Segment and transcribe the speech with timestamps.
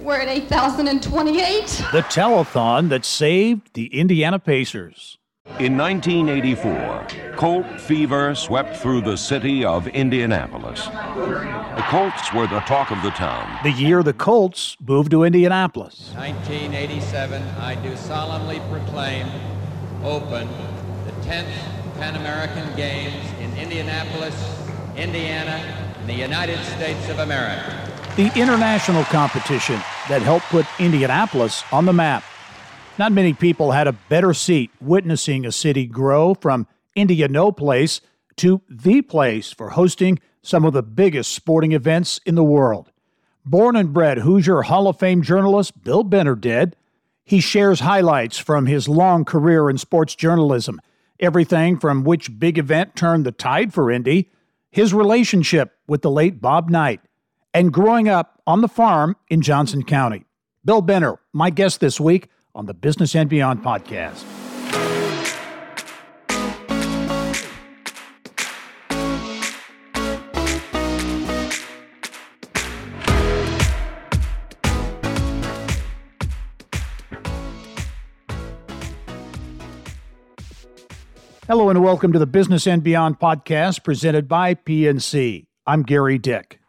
[0.00, 1.66] We're at 8,028.
[1.92, 5.18] The telethon that saved the Indiana Pacers.
[5.58, 10.86] In 1984, Colt fever swept through the city of Indianapolis.
[10.86, 13.58] The Colts were the talk of the town.
[13.62, 16.12] The year the Colts moved to Indianapolis.
[16.14, 19.26] 1987, I do solemnly proclaim
[20.02, 20.48] open
[21.04, 21.52] the 10th
[21.96, 24.34] Pan American Games in Indianapolis,
[24.96, 27.89] Indiana, in the United States of America.
[28.20, 29.76] The international competition
[30.10, 32.22] that helped put Indianapolis on the map.
[32.98, 38.02] Not many people had a better seat witnessing a city grow from India no place
[38.36, 42.92] to the place for hosting some of the biggest sporting events in the world.
[43.46, 46.76] Born and bred Hoosier Hall of Fame journalist Bill Benner did.
[47.24, 50.78] He shares highlights from his long career in sports journalism,
[51.18, 54.30] everything from which big event turned the tide for Indy,
[54.70, 57.00] his relationship with the late Bob Knight,
[57.52, 60.24] and growing up on the farm in Johnson County.
[60.64, 64.24] Bill Benner, my guest this week on the Business and Beyond podcast.
[81.46, 85.46] Hello and welcome to the Business and Beyond podcast presented by PNC.
[85.66, 86.59] I'm Gary Dick.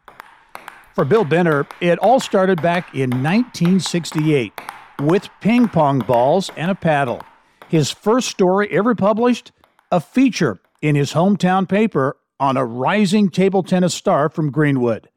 [0.94, 4.52] For Bill Benner, it all started back in 1968
[5.00, 7.22] with ping pong balls and a paddle.
[7.68, 9.52] His first story ever published,
[9.90, 15.08] a feature in his hometown paper on a rising table tennis star from Greenwood.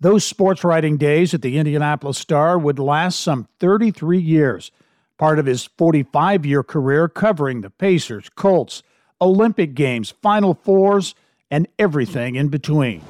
[0.00, 4.70] Those sports writing days at the Indianapolis Star would last some 33 years,
[5.18, 8.82] part of his 45 year career covering the Pacers, Colts,
[9.20, 11.14] Olympic Games, Final Fours,
[11.50, 13.02] and everything in between.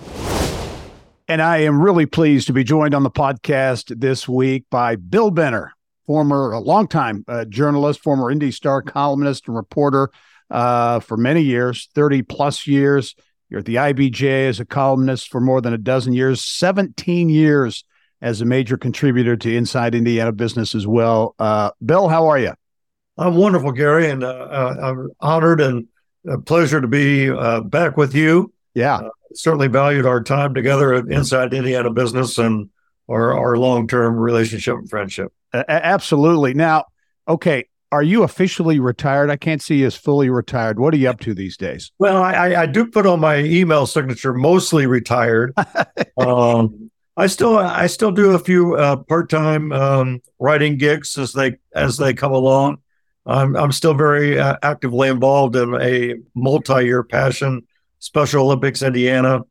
[1.30, 5.30] And I am really pleased to be joined on the podcast this week by Bill
[5.30, 5.72] Benner,
[6.04, 10.10] former, a longtime uh, journalist, former Indy Star columnist and reporter
[10.50, 13.14] uh, for many years, 30 plus years.
[13.48, 17.84] You're at the IBJ as a columnist for more than a dozen years, 17 years
[18.20, 21.36] as a major contributor to Inside Indiana Business as well.
[21.38, 22.54] Uh, Bill, how are you?
[23.16, 25.86] I'm wonderful, Gary, and uh, uh, I'm honored and
[26.26, 28.52] a pleasure to be uh, back with you.
[28.74, 29.00] Yeah.
[29.34, 32.68] certainly valued our time together at Inside Indiana Business and
[33.08, 35.32] our, our long term relationship and friendship.
[35.52, 36.54] Uh, absolutely.
[36.54, 36.84] Now,
[37.26, 39.30] okay, are you officially retired?
[39.30, 40.78] I can't see you as fully retired.
[40.78, 41.90] What are you up to these days?
[41.98, 45.52] Well, I, I do put on my email signature mostly retired.
[46.16, 51.32] um, I still I still do a few uh, part time um, writing gigs as
[51.32, 52.78] they as they come along.
[53.26, 57.66] I'm I'm still very uh, actively involved in a multi year passion,
[58.00, 59.42] Special Olympics Indiana.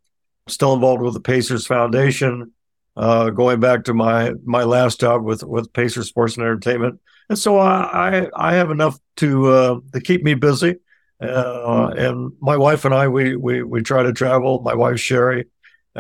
[0.48, 2.52] Still involved with the Pacers Foundation
[3.00, 7.00] uh, going back to my my last job with with Pacer Sports and Entertainment,
[7.30, 10.76] and so I I, I have enough to uh, to keep me busy.
[11.22, 14.62] Uh, and my wife and I we we we try to travel.
[14.62, 15.46] My wife Sherry,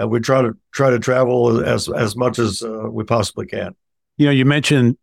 [0.06, 3.76] we try to try to travel as as much as uh, we possibly can.
[4.18, 4.98] You know, you mentioned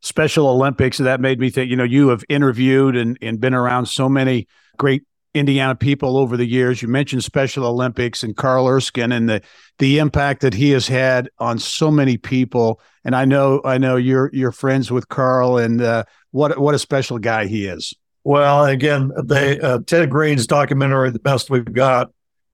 [0.00, 1.70] Special Olympics, and that made me think.
[1.70, 5.04] You know, you have interviewed and and been around so many great
[5.36, 6.82] Indiana people over the years.
[6.82, 9.42] You mentioned Special Olympics and Carl Erskine and the
[9.78, 12.80] the impact that he has had on so many people.
[13.04, 16.78] And I know I know you're you're friends with Carl and uh, what what a
[16.78, 17.94] special guy he is.
[18.24, 22.10] Well, again, they uh, Ted Green's documentary, "The Best We've Got."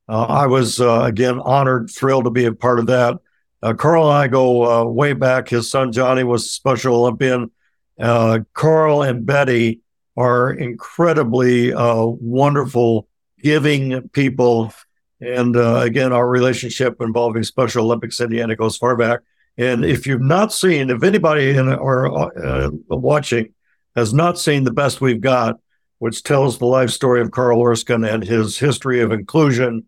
[0.08, 3.16] Uh, I was uh, again honored, thrilled to be a part of that.
[3.62, 5.48] Uh, Carl and I go uh, way back.
[5.48, 7.50] His son Johnny was a Special Olympian.
[7.98, 9.80] Carl and Betty
[10.16, 13.08] are incredibly uh, wonderful,
[13.42, 14.72] giving people.
[15.20, 19.20] And uh, again, our relationship involving Special Olympics Indiana goes far back.
[19.56, 22.06] And if you've not seen, if anybody in or
[22.44, 23.52] uh, watching
[23.94, 25.58] has not seen the best we've got,
[25.98, 29.84] which tells the life story of Carl Erskine and his history of inclusion,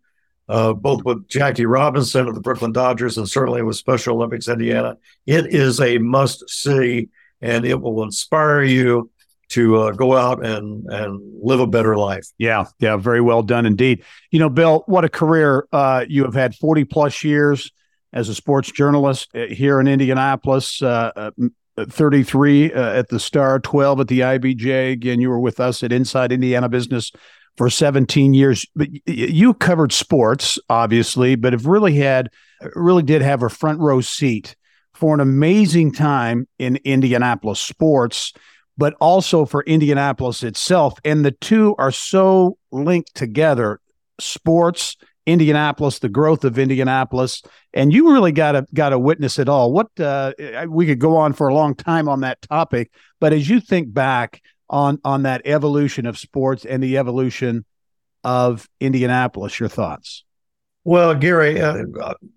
[0.49, 4.97] uh, both with Jackie Robinson of the Brooklyn Dodgers and certainly with Special Olympics Indiana,
[5.27, 7.09] it is a must see,
[7.41, 9.11] and it will inspire you
[9.55, 12.27] to uh, go out and and live a better life.
[12.39, 14.03] Yeah, yeah, very well done indeed.
[14.31, 16.55] You know, Bill, what a career uh, you have had.
[16.57, 17.71] Forty plus years
[18.13, 20.83] as a sports journalist uh, here in Indianapolis.
[20.83, 21.31] Uh, uh
[21.77, 24.93] 33 uh, at the Star, 12 at the IBJ.
[24.93, 27.11] Again, you were with us at Inside Indiana Business
[27.57, 28.65] for 17 years.
[28.77, 32.31] But you covered sports, obviously, but have really had,
[32.77, 34.55] really did have a front row seat
[34.95, 38.33] for an amazing time in Indianapolis sports
[38.77, 40.99] but also for Indianapolis itself.
[41.05, 43.81] And the two are so linked together
[44.19, 47.43] sports Indianapolis, the growth of Indianapolis,
[47.73, 49.73] and you really got to got to witness it all.
[49.73, 50.33] What uh,
[50.69, 52.91] we could go on for a long time on that topic,
[53.21, 57.65] but as you think back on on that evolution of sports and the evolution
[58.23, 60.25] of Indianapolis, your thoughts?
[60.85, 61.85] Well, Gary, uh,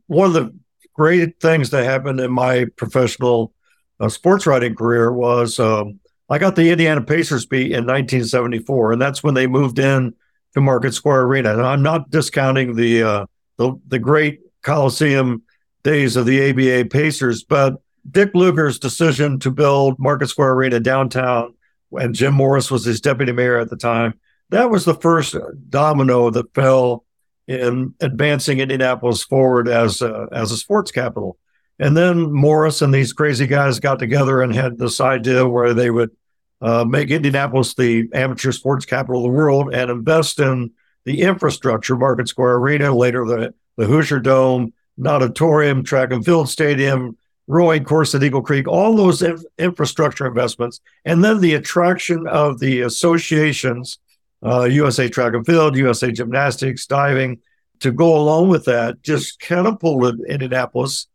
[0.08, 0.58] one of the
[0.94, 3.54] great things that happened in my professional
[4.00, 6.00] uh, sports writing career was um,
[6.30, 10.14] I got the Indiana Pacers beat in 1974, and that's when they moved in
[10.54, 11.54] to Market Square Arena.
[11.54, 13.26] And I'm not discounting the uh,
[13.58, 15.44] the, the great Coliseum
[15.84, 21.54] days of the ABA Pacers, but Dick Lugar's decision to build Market Square Arena downtown,
[21.94, 24.14] and Jim Morris was his deputy mayor at the time,
[24.50, 25.36] that was the first
[25.70, 27.06] domino that fell
[27.48, 31.38] in advancing Indianapolis forward as a, as a sports capital.
[31.80, 35.92] And then Morris and these crazy guys got together and had this idea where they
[35.92, 36.12] would
[36.62, 40.72] uh, make Indianapolis the amateur sports capital of the world and invest in
[41.06, 44.74] the infrastructure, Market Square Arena, later the, the Hoosier Dome,
[45.06, 47.16] auditorium, track and field stadium,
[47.48, 50.82] rowing course at Eagle Creek, all those inf- infrastructure investments.
[51.06, 54.00] And then the attraction of the associations,
[54.44, 57.40] uh, USA Track and Field, USA Gymnastics, diving,
[57.80, 61.08] to go along with that just catapulted Indianapolis.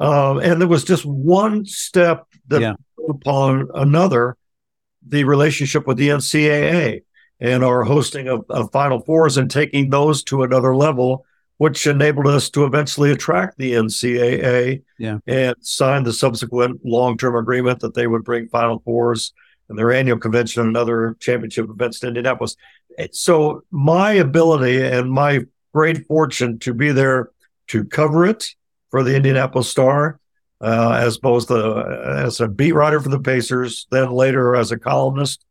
[0.00, 2.74] Um, and there was just one step that yeah.
[3.08, 4.36] upon another
[5.06, 7.02] the relationship with the NCAA
[7.38, 11.24] and our hosting of, of Final Fours and taking those to another level,
[11.58, 15.18] which enabled us to eventually attract the NCAA yeah.
[15.26, 19.32] and sign the subsequent long term agreement that they would bring Final Fours
[19.68, 22.56] and their annual convention and other championship events to Indianapolis.
[23.12, 25.40] So, my ability and my
[25.72, 27.30] great fortune to be there
[27.68, 28.54] to cover it
[28.90, 30.18] for the Indianapolis Star
[30.60, 34.78] uh, as both a, as a beat writer for the Pacers, then later as a
[34.78, 35.44] columnist.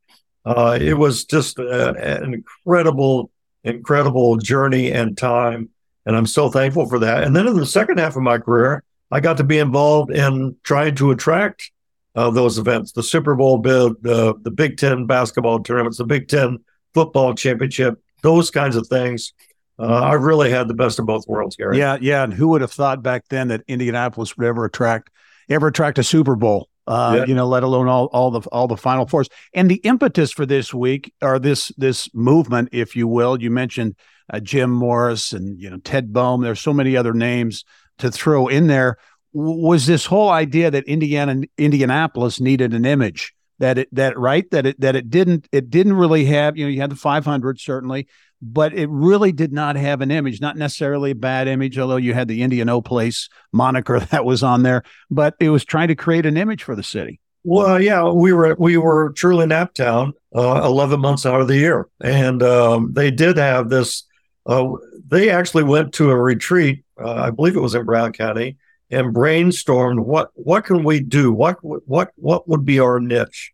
[0.46, 3.32] Uh, it was just a, an incredible,
[3.64, 5.70] incredible journey and time,
[6.06, 7.24] and I'm so thankful for that.
[7.24, 10.56] And then in the second half of my career, I got to be involved in
[10.64, 11.72] trying to attract
[12.16, 16.28] uh, those events: the Super Bowl bid, the the Big Ten basketball tournaments, the Big
[16.28, 16.60] Ten
[16.94, 19.34] football championship, those kinds of things
[19.80, 21.78] uh, I really had the best of both worlds, Gary.
[21.78, 22.24] Yeah, yeah.
[22.24, 25.10] And who would have thought back then that Indianapolis would ever attract
[25.50, 26.70] ever attract a Super Bowl?
[26.86, 27.26] Uh, yeah.
[27.26, 29.30] You know, let alone all, all the all the Final Fours.
[29.54, 33.96] And the impetus for this week or this this movement, if you will, you mentioned
[34.34, 36.42] uh, Jim Morris and you know Ted Boehm.
[36.42, 37.64] There's so many other names
[38.00, 38.98] to throw in there.
[39.32, 43.34] Was this whole idea that Indiana Indianapolis needed an image?
[43.60, 46.70] That it that right that it that it didn't it didn't really have you know
[46.70, 48.08] you had the 500 certainly
[48.42, 52.14] but it really did not have an image, not necessarily a bad image, although you
[52.14, 55.96] had the Indian o Place moniker that was on there, but it was trying to
[55.96, 57.20] create an image for the city.
[57.44, 61.88] Well, yeah, we were we were truly Naptown, uh, eleven months out of the year,
[62.02, 64.04] and um, they did have this.
[64.46, 64.74] Uh,
[65.08, 68.58] they actually went to a retreat, uh, I believe it was in Brown County,
[68.92, 73.54] and brainstormed what what can we do, what what what would be our niche,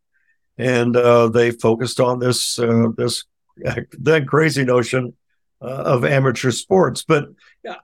[0.58, 3.26] and uh, they focused on this uh, this
[3.58, 5.14] that crazy notion
[5.62, 7.04] uh, of amateur sports.
[7.04, 7.30] But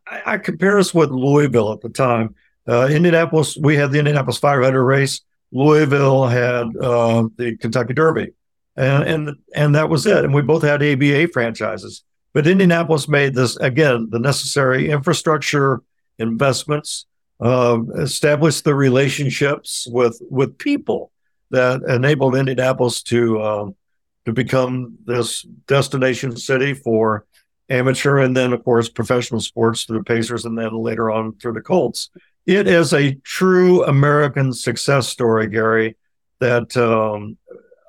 [0.06, 2.36] I, I, compare us with Louisville at the time.
[2.68, 5.22] Uh, Indianapolis, we had the Indianapolis 500 race.
[5.52, 8.34] Louisville had uh, the Kentucky Derby,
[8.76, 10.24] and and and that was it.
[10.24, 12.04] And we both had ABA franchises.
[12.34, 15.82] But Indianapolis made this again the necessary infrastructure
[16.18, 17.06] investments,
[17.42, 21.12] uh, established the relationships with with people
[21.50, 23.76] that enabled Indianapolis to um,
[24.26, 27.26] to become this destination city for
[27.70, 31.54] amateur and then, of course, professional sports through the Pacers and then later on through
[31.54, 32.10] the Colts.
[32.46, 35.96] It is a true American success story, Gary,
[36.40, 37.38] that um,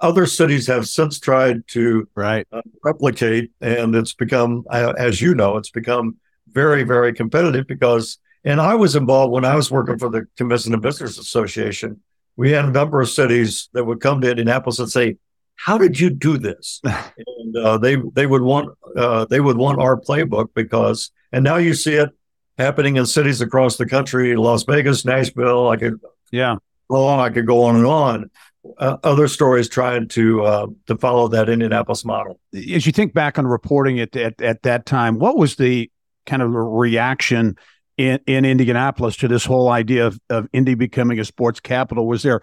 [0.01, 2.47] other cities have since tried to right.
[2.53, 3.51] uh, replicate.
[3.61, 6.17] And it's become, as you know, it's become
[6.53, 10.75] very, very competitive because, and I was involved when I was working for the Commission
[10.75, 12.01] of Business Association.
[12.37, 15.17] We had a number of cities that would come to Indianapolis and say,
[15.55, 16.81] how did you do this?
[16.85, 21.57] and uh, they they would want uh, they would want our playbook because and now
[21.57, 22.11] you see it
[22.59, 25.69] happening in cities across the country, Las Vegas, Nashville.
[25.69, 26.57] I could yeah,
[26.89, 28.31] long I could go on and on.
[28.79, 32.39] Uh, other stories trying to uh, to follow that Indianapolis model.
[32.55, 35.91] As you think back on reporting it at, at that time, what was the
[36.27, 37.57] kind of reaction
[38.03, 42.07] in, in Indianapolis to this whole idea of, of Indy becoming a sports capital?
[42.07, 42.43] Was there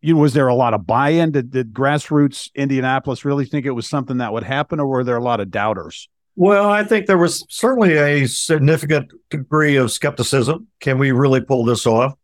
[0.00, 1.30] you know, was there a lot of buy-in?
[1.30, 5.16] Did, did grassroots Indianapolis really think it was something that would happen, or were there
[5.16, 6.08] a lot of doubters?
[6.34, 10.66] Well, I think there was certainly a significant degree of skepticism.
[10.80, 12.14] Can we really pull this off?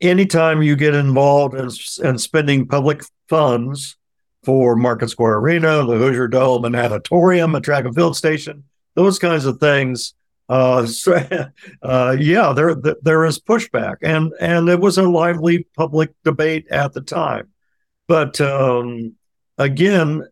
[0.00, 1.68] Anytime you get involved in,
[2.04, 3.96] in spending public funds
[4.42, 9.20] for Market Square Arena, the Hoosier Dome, an auditorium, a track and field station, those
[9.20, 10.14] kinds of things,
[10.48, 11.18] Uh, so,
[11.82, 16.92] uh, yeah, there there is pushback, and and it was a lively public debate at
[16.92, 17.48] the time.
[18.08, 19.14] But um,
[19.58, 20.26] again,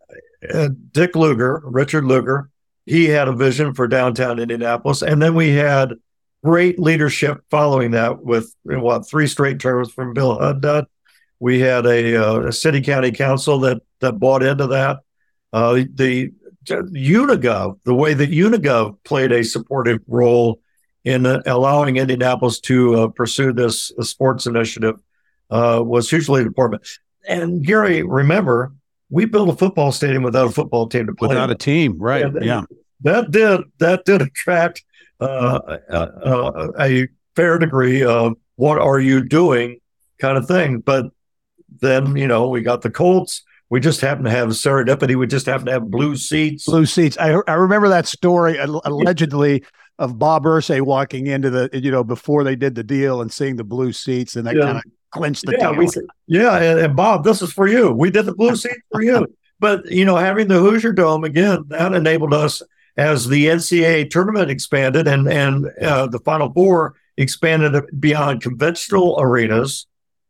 [0.52, 2.50] uh, Dick Lugar, Richard Lugar,
[2.86, 5.94] he had a vision for downtown Indianapolis, and then we had
[6.42, 10.86] great leadership following that with what three straight terms from Bill Hudnut.
[11.38, 14.98] We had a, uh, a city county council that that bought into that.
[15.52, 16.32] Uh, the
[16.66, 20.60] Unigov, the way that Unigov played a supportive role
[21.04, 24.96] in uh, allowing Indianapolis to uh, pursue this sports initiative
[25.50, 26.86] uh, was hugely important.
[27.28, 28.72] And Gary, remember,
[29.10, 31.28] we built a football stadium without a football team to play.
[31.28, 32.24] Without a team, right?
[32.24, 32.62] And yeah,
[33.02, 34.84] that did that did attract
[35.20, 39.80] uh, uh, a fair degree of "what are you doing?"
[40.18, 40.80] kind of thing.
[40.80, 41.06] But
[41.80, 45.14] then you know we got the Colts we just happen to have serendipity.
[45.14, 46.66] We just happen to have blue seats.
[46.66, 47.16] Blue seats.
[47.18, 49.64] I, I remember that story allegedly
[49.98, 53.54] of Bob Irsay walking into the, you know, before they did the deal and seeing
[53.54, 54.62] the blue seats and that yeah.
[54.62, 55.78] kind of clinched the yeah, deal.
[55.78, 55.88] We,
[56.26, 56.56] yeah.
[56.56, 57.92] And, and, Bob, this is for you.
[57.92, 59.26] We did the blue seats for you.
[59.60, 62.62] But, you know, having the Hoosier Dome again, that enabled us
[62.96, 69.86] as the NCAA tournament expanded and, and uh, the Final Four expanded beyond conventional arenas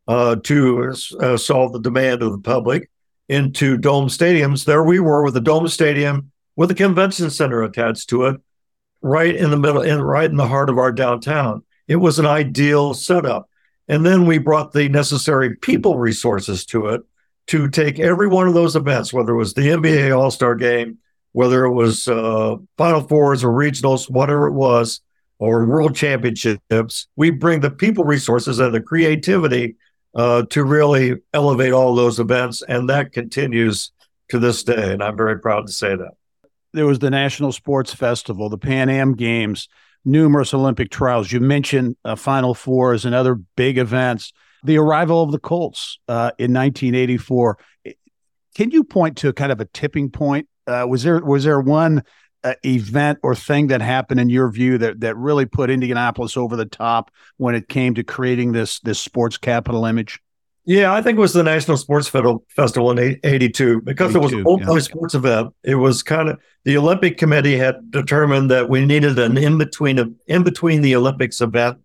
[0.09, 2.90] uh, to uh, solve the demand of the public
[3.31, 4.65] into dome stadiums.
[4.65, 8.41] There we were with a dome stadium with a convention center attached to it,
[9.03, 11.63] right in the middle, and right in the heart of our downtown.
[11.87, 13.49] It was an ideal setup.
[13.87, 17.03] And then we brought the necessary people resources to it
[17.47, 20.99] to take every one of those events, whether it was the NBA All Star game,
[21.31, 25.01] whether it was uh, Final Fours or regionals, whatever it was,
[25.39, 27.07] or World Championships.
[27.15, 29.77] We bring the people resources and the creativity
[30.15, 32.63] uh, to really elevate all those events.
[32.63, 33.93] And that continues
[34.29, 34.93] to this day.
[34.93, 36.13] And I'm very proud to say that.
[36.73, 39.69] There was the National Sports Festival, the Pan Am Games,
[40.05, 41.33] numerous Olympic trials.
[41.33, 44.33] You mentioned uh, Final Fours and other big events.
[44.63, 47.59] The arrival of the Colts uh, in 1984.
[48.55, 50.49] Can you point to kind of a tipping point?
[50.67, 52.03] Uh, was there was there one
[52.45, 56.57] uh, event or thing that happened in your view that that really put Indianapolis over
[56.57, 60.21] the top when it came to creating this this sports capital image?
[60.65, 64.61] Yeah, I think it was the National Sports Festival in '82 because 82, it was
[64.61, 64.79] an yeah.
[64.79, 65.55] sports event.
[65.65, 69.99] It was kind of the Olympic Committee had determined that we needed an in between
[69.99, 71.79] of in between the Olympics event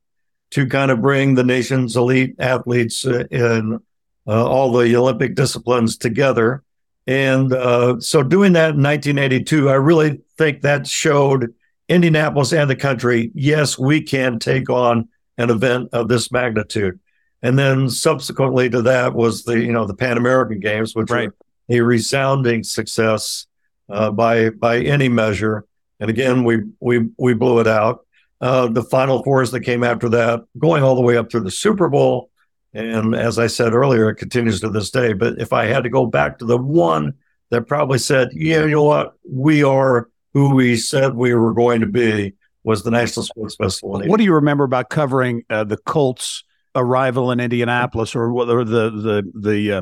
[0.51, 3.79] to kind of bring the nation's elite athletes uh, in
[4.27, 6.63] uh, all the Olympic disciplines together.
[7.07, 11.53] And uh, so doing that in 1982, I really think that showed
[11.87, 15.07] Indianapolis and the country, yes, we can take on
[15.37, 16.99] an event of this magnitude.
[17.43, 21.29] And then subsequently to that was the, you know, the Pan American Games, which right.
[21.69, 23.45] were a resounding success
[23.89, 25.65] uh, by by any measure.
[25.99, 28.05] And again, we we we blew it out.
[28.41, 31.51] Uh, the Final Fours that came after that, going all the way up through the
[31.51, 32.29] Super Bowl,
[32.75, 35.13] and as I said earlier, it continues to this day.
[35.13, 37.13] But if I had to go back to the one
[37.49, 41.79] that probably said, yeah, you know what, we are who we said we were going
[41.79, 44.01] to be, was the National Sports Festival.
[44.05, 46.43] What do you remember about covering uh, the Colts'
[46.75, 49.81] arrival in Indianapolis, or whether the the the uh,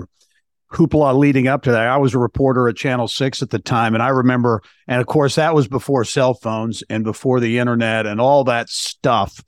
[0.72, 1.88] hoopla leading up to that?
[1.88, 5.08] I was a reporter at Channel Six at the time, and I remember, and of
[5.08, 9.42] course, that was before cell phones and before the internet and all that stuff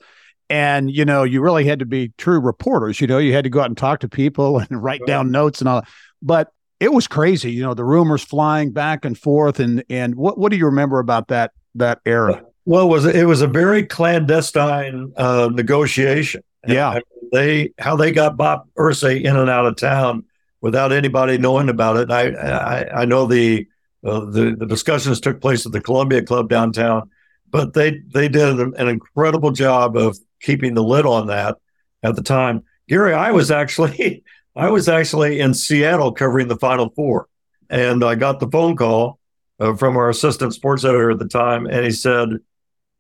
[0.50, 3.50] and you know you really had to be true reporters you know you had to
[3.50, 5.08] go out and talk to people and write right.
[5.08, 5.90] down notes and all that.
[6.22, 10.38] but it was crazy you know the rumors flying back and forth and and what
[10.38, 13.84] what do you remember about that that era well it was it was a very
[13.84, 17.00] clandestine uh, negotiation yeah
[17.32, 20.24] they how they got bob Irsay in and out of town
[20.62, 23.68] without anybody knowing about it i i, I know the
[24.04, 27.10] uh, the the discussions took place at the columbia club downtown
[27.50, 31.58] but they they did an, an incredible job of keeping the lid on that
[32.04, 32.64] at the time.
[32.88, 34.24] Gary, I was actually
[34.56, 37.28] I was actually in Seattle covering the Final Four,
[37.70, 39.20] and I got the phone call
[39.60, 42.30] uh, from our assistant sports editor at the time, and he said,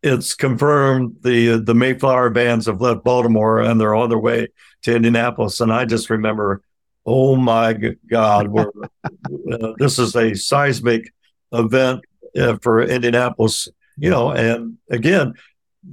[0.04, 4.50] "It's confirmed the the Mayflower bands have left Baltimore and they're on their way
[4.84, 6.62] to Indianapolis." And I just remember,
[7.06, 7.74] oh my
[8.08, 8.72] God, we're,
[9.04, 11.14] uh, this is a seismic
[11.52, 12.02] event
[12.38, 14.32] uh, for Indianapolis, you know.
[14.32, 15.36] And again,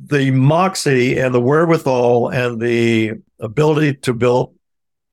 [0.07, 4.55] the moxie and the wherewithal and the ability to build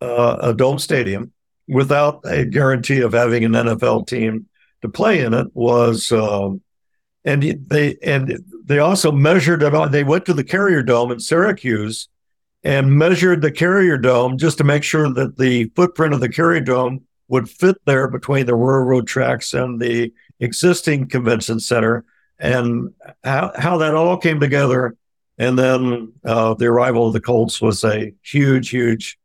[0.01, 1.31] uh, a dome stadium
[1.67, 4.47] without a guarantee of having an NFL team
[4.81, 6.61] to play in it was, um,
[7.25, 9.91] and they and they also measured it on.
[9.91, 12.07] They went to the Carrier Dome in Syracuse
[12.63, 16.61] and measured the Carrier Dome just to make sure that the footprint of the Carrier
[16.61, 22.05] Dome would fit there between the railroad tracks and the existing convention center
[22.39, 22.93] and
[23.23, 24.95] how, how that all came together.
[25.37, 29.17] And then uh, the arrival of the Colts was a huge, huge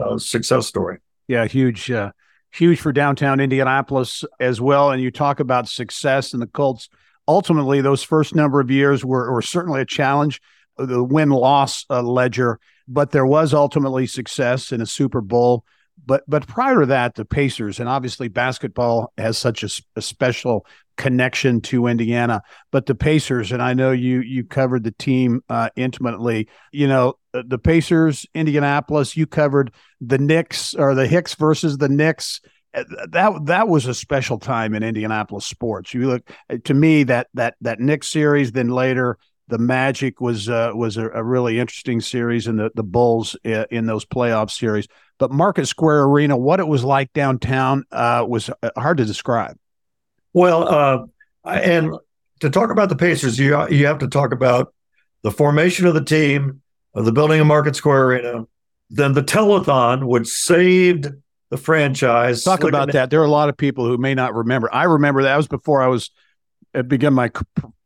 [0.00, 0.98] uh, success story.
[1.28, 2.12] Yeah, huge, uh,
[2.52, 4.90] huge for downtown Indianapolis as well.
[4.90, 6.88] And you talk about success and the Colts.
[7.28, 10.40] Ultimately, those first number of years were, were certainly a challenge,
[10.76, 12.58] the win loss uh, ledger,
[12.88, 15.64] but there was ultimately success in a Super Bowl.
[16.04, 20.66] But but prior to that, the Pacers and obviously basketball has such a, a, special
[21.00, 22.42] connection to Indiana.
[22.70, 26.48] But the Pacers, and I know you you covered the team uh, intimately.
[26.72, 29.16] You know the Pacers, Indianapolis.
[29.16, 32.40] You covered the Knicks or the Hicks versus the Knicks.
[32.74, 35.94] Uh, that that was a special time in Indianapolis sports.
[35.94, 36.30] You look
[36.64, 41.08] to me that that that Knicks series, then later the Magic was uh, was a,
[41.10, 44.86] a, really interesting series, and the the Bulls in, uh, in those playoff series.
[45.18, 49.56] But Market Square Arena, what it was like downtown, uh, was uh, hard to describe.
[50.32, 51.06] Well, uh,
[51.44, 51.94] and
[52.40, 54.74] to talk about the Pacers, you you have to talk about
[55.22, 56.62] the formation of the team,
[56.94, 58.44] of the building of Market Square Arena,
[58.88, 61.08] then the telethon, which saved
[61.50, 62.44] the franchise.
[62.44, 63.10] Talk about at- that.
[63.10, 64.72] There are a lot of people who may not remember.
[64.72, 66.10] I remember that was before I was
[66.74, 67.30] uh, began my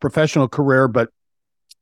[0.00, 1.10] professional career, but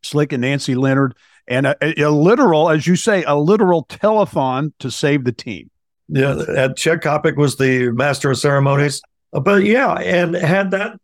[0.02, 1.14] Slick and Nancy Leonard,
[1.49, 5.71] and a, a, literal, as you say, a literal telethon to save the team.
[6.09, 9.00] Yeah, and Chet Coppock was the master of ceremonies.
[9.33, 10.99] But yeah, and had that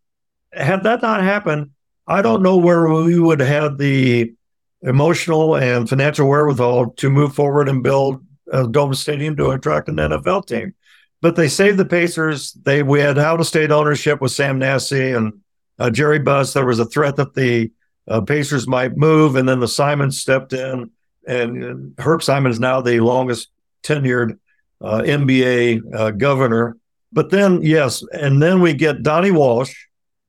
[0.53, 1.71] had that not happened,
[2.07, 4.33] I don't know where we would have the
[4.83, 9.97] emotional and financial wherewithal to move forward and build a Dome Stadium to attract an
[9.97, 10.75] NFL team.
[11.21, 12.53] But they saved the Pacers.
[12.53, 15.41] They we had out of state ownership with Sam Nassi and
[15.79, 16.53] uh, Jerry Buss.
[16.53, 17.73] There was a threat that the
[18.07, 20.91] uh, Pacers might move, and then the Simons stepped in,
[21.27, 23.49] and, and Herb Simon is now the longest
[23.83, 24.39] tenured
[24.81, 26.77] uh, NBA uh, governor.
[27.13, 29.75] But then, yes, and then we get Donnie Walsh,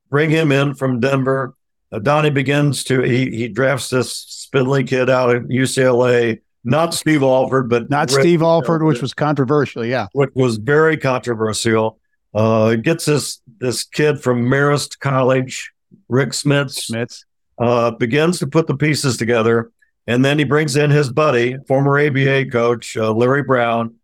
[0.10, 1.56] bring him in from Denver.
[1.92, 7.24] Uh, Donnie begins to he he drafts this spindly kid out of UCLA, not Steve
[7.24, 12.00] Alford, but not Rick, Steve Alford, which was controversial, yeah, which was very controversial.
[12.34, 15.72] Uh, gets this this kid from Marist College,
[16.08, 16.92] Rick Smits.
[16.92, 17.24] Smits
[17.60, 19.72] uh, begins to put the pieces together.
[20.08, 23.96] And then he brings in his buddy, former ABA coach, uh, Larry Brown.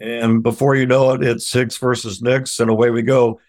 [0.00, 3.40] And before you know it, it's Hicks versus Knicks, and away we go.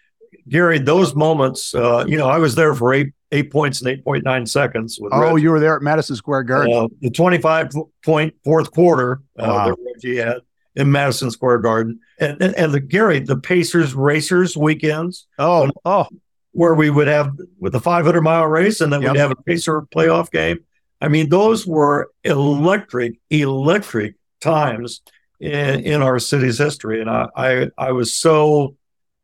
[0.48, 4.02] Gary, those moments, uh, you know, I was there for eight eight points and eight
[4.04, 4.98] point nine seconds.
[5.12, 5.42] oh, Reggie.
[5.42, 6.74] you were there at Madison Square Garden.
[6.74, 7.70] Uh, the twenty five
[8.04, 9.66] point fourth quarter uh, wow.
[9.68, 10.38] that Reggie had
[10.74, 15.26] in Madison Square Garden, and, and, and the Gary, the Pacers Racers weekends.
[15.38, 16.06] Oh, oh,
[16.52, 19.12] where we would have with the 500 mile race and then yep.
[19.12, 20.58] we'd have a pacer playoff game.
[21.00, 25.02] I mean, those were electric, electric times
[25.40, 27.00] in, in our city's history.
[27.00, 28.76] And I, I, I was so,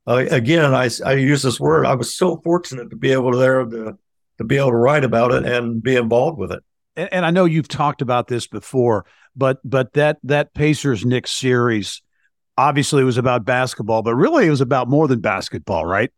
[0.06, 3.38] uh, again, I, I use this word, I was so fortunate to be able to
[3.38, 3.98] there to,
[4.38, 6.62] to be able to write about it and be involved with it.
[6.96, 11.32] And, and I know you've talked about this before, but, but that, that Pacers Knicks
[11.32, 12.02] series
[12.56, 16.12] obviously was about basketball, but really it was about more than basketball, right?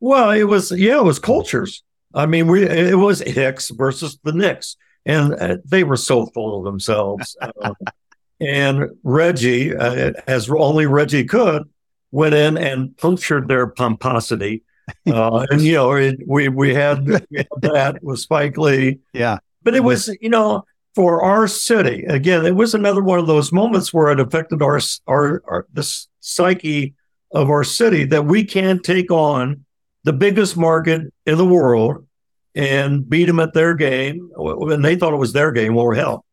[0.00, 1.82] Well, it was yeah, it was cultures.
[2.14, 4.76] I mean, we it was Hicks versus the Knicks,
[5.06, 7.36] and uh, they were so full of themselves.
[7.40, 7.72] uh,
[8.46, 11.62] and Reggie, uh, as only Reggie could,
[12.10, 14.62] went in and punctured their pomposity.
[15.06, 18.98] Uh, and you know, it, we we had, we had that with Spike Lee.
[19.14, 22.44] Yeah, but it was you know for our city again.
[22.44, 26.92] It was another one of those moments where it affected our our, our the psyche
[27.32, 29.64] of our city that we can't take on
[30.04, 32.06] the biggest market in the world
[32.54, 34.30] and beat them at their game.
[34.36, 35.74] And they thought it was their game.
[35.74, 36.24] Well, hell,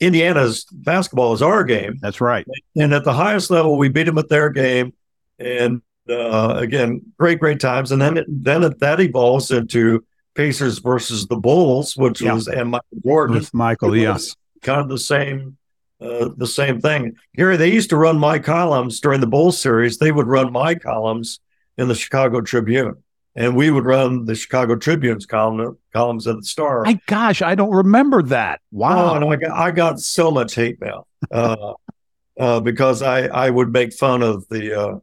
[0.00, 1.98] Indiana's basketball is our game.
[2.00, 2.46] That's right.
[2.76, 4.92] And at the highest level, we beat them at their game.
[5.38, 7.92] And uh, again, great, great times.
[7.92, 10.04] And then it, then it, that evolves into
[10.34, 12.34] Pacers versus the Bulls, which yeah.
[12.34, 13.36] was and Michael Jordan.
[13.36, 15.56] With Michael, yes, kind of the same.
[15.98, 17.16] Uh, the same thing.
[17.36, 19.96] Gary, they used to run my columns during the Bulls series.
[19.96, 21.40] They would run my columns
[21.78, 23.02] in the Chicago Tribune
[23.36, 26.82] and we would run the Chicago Tribune's column, columns at the Star.
[26.84, 28.60] My gosh, I don't remember that.
[28.72, 31.74] Wow, oh, no, I got I got so much hate mail uh,
[32.40, 34.98] uh, because I I would make fun of the uh,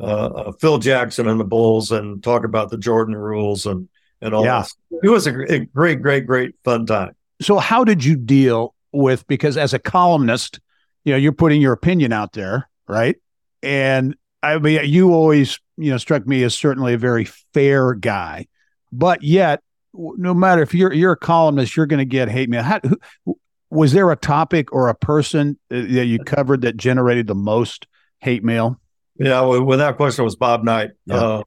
[0.00, 3.88] uh, uh, Phil Jackson and the Bulls and talk about the Jordan rules and
[4.20, 4.44] and all.
[4.44, 4.64] Yeah.
[4.90, 5.00] That.
[5.02, 7.14] It was a, a great, great, great fun time.
[7.40, 10.60] So, how did you deal with because as a columnist,
[11.04, 13.16] you know, you're putting your opinion out there, right?
[13.62, 18.46] And I mean, you always, you know, struck me as certainly a very fair guy,
[18.92, 19.62] but yet,
[19.94, 22.62] no matter if you're you're a columnist, you're going to get hate mail.
[22.62, 22.80] How,
[23.24, 23.38] who,
[23.70, 27.86] was there a topic or a person that you covered that generated the most
[28.20, 28.80] hate mail?
[29.16, 30.92] Yeah, well, without question, it was Bob Knight.
[31.06, 31.16] Yeah.
[31.16, 31.42] Uh,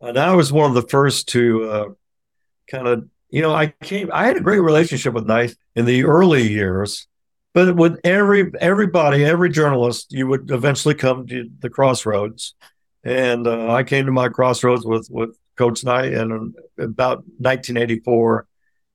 [0.00, 1.84] and I was one of the first to uh,
[2.68, 6.04] kind of you know, I came, I had a great relationship with Knight in the
[6.04, 7.06] early years,
[7.52, 12.54] but with every everybody, every journalist, you would eventually come to the crossroads,
[13.06, 18.46] and uh, I came to my crossroads with with Coach Knight in about 1984,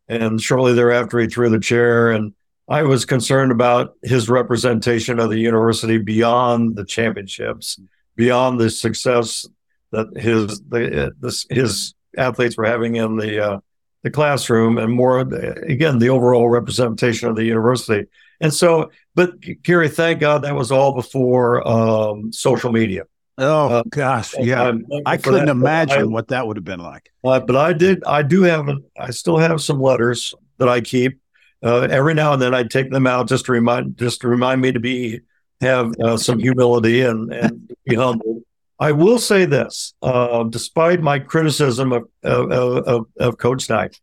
[0.10, 2.34] and shortly thereafter he threw the chair, and
[2.68, 7.80] I was concerned about his representation of the university beyond the championships,
[8.18, 9.48] beyond the success
[9.94, 13.60] that his the, this, his athletes were having in the uh,
[14.04, 18.10] the classroom, and more again the overall representation of the university.
[18.42, 23.04] And so, but Gary, thank God that was all before um, social media.
[23.44, 24.72] Oh uh, gosh, yeah,
[25.04, 25.52] I couldn't that.
[25.52, 27.12] imagine I, what that would have been like.
[27.24, 31.20] Uh, but I did, I do have, I still have some letters that I keep.
[31.64, 34.62] Uh, every now and then, I take them out just to remind, just to remind
[34.62, 35.22] me to be
[35.60, 38.44] have uh, some humility and and be humble.
[38.80, 44.00] I will say this, uh, despite my criticism of, of, of, of Coach Knight,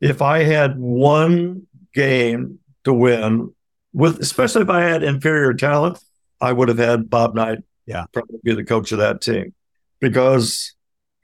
[0.00, 3.52] if I had one game to win
[3.92, 5.98] with especially if I had inferior talent,
[6.40, 8.06] I would have had Bob Knight yeah.
[8.12, 9.54] probably be the coach of that team
[10.00, 10.74] because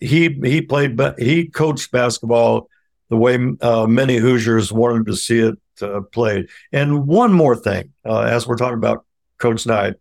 [0.00, 2.68] he he played he coached basketball
[3.08, 6.48] the way uh, many Hoosiers wanted to see it uh, played.
[6.72, 9.04] And one more thing, uh, as we're talking about
[9.38, 9.96] Coach Knight,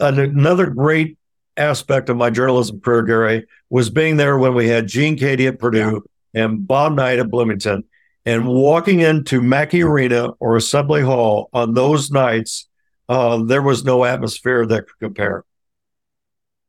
[0.00, 1.16] another great
[1.56, 5.58] aspect of my journalism career, Gary, was being there when we had Gene Keady at
[5.58, 6.44] Purdue yeah.
[6.44, 7.84] and Bob Knight at Bloomington
[8.24, 12.68] and walking into Mackey Arena or Assembly Hall on those nights,
[13.08, 15.44] uh, there was no atmosphere that could compare.